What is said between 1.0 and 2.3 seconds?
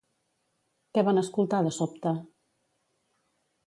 van escoltar de sobte?